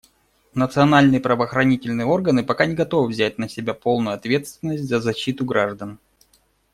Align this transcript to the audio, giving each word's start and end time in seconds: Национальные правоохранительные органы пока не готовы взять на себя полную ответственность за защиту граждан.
Национальные 0.55 1.21
правоохранительные 1.21 2.07
органы 2.07 2.43
пока 2.43 2.65
не 2.65 2.73
готовы 2.73 3.07
взять 3.07 3.37
на 3.37 3.47
себя 3.47 3.75
полную 3.75 4.15
ответственность 4.15 4.87
за 4.89 4.99
защиту 4.99 5.45
граждан. 5.45 5.99